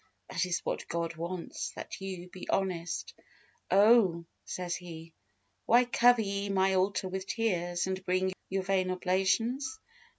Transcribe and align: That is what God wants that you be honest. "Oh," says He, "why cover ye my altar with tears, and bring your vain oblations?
That 0.31 0.47
is 0.47 0.61
what 0.65 0.87
God 0.87 1.15
wants 1.15 1.69
that 1.75 2.01
you 2.01 2.27
be 2.27 2.49
honest. 2.49 3.13
"Oh," 3.69 4.25
says 4.45 4.75
He, 4.75 5.13
"why 5.67 5.85
cover 5.85 6.23
ye 6.23 6.49
my 6.49 6.73
altar 6.73 7.07
with 7.07 7.27
tears, 7.27 7.85
and 7.85 8.03
bring 8.03 8.33
your 8.49 8.63
vain 8.63 8.89
oblations? 8.89 9.77